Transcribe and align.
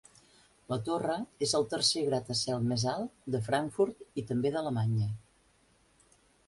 La 0.71 0.77
torre 0.87 1.17
és 1.49 1.53
el 1.59 1.67
tercer 1.75 2.03
gratacel 2.07 2.65
més 2.73 2.87
alt 2.95 3.15
de 3.37 3.43
Frankfurt 3.51 4.03
i 4.23 4.27
també 4.33 4.55
d'Alemanya. 4.59 5.13